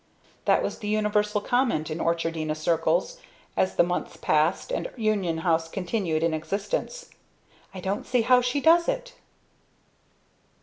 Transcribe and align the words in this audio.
That 0.45 0.63
was 0.63 0.79
the 0.79 0.87
universal 0.87 1.39
comment 1.41 1.91
in 1.91 1.99
Orchardina 2.01 2.55
circles 2.55 3.19
as 3.55 3.75
the 3.75 3.83
months 3.83 4.17
passed 4.17 4.71
and 4.71 4.89
Union 4.97 5.37
House 5.45 5.69
continued 5.69 6.23
in 6.23 6.33
existence 6.33 7.11
"I 7.71 7.81
don't 7.81 8.07
see 8.07 8.23
how 8.23 8.41
she 8.41 8.61
does 8.61 8.87
it!" 8.87 9.13